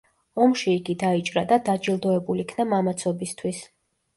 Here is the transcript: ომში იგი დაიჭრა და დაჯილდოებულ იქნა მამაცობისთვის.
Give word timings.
ომში 0.45 0.71
იგი 0.77 0.95
დაიჭრა 1.03 1.45
და 1.51 1.59
დაჯილდოებულ 1.67 2.41
იქნა 2.47 2.67
მამაცობისთვის. 2.73 3.63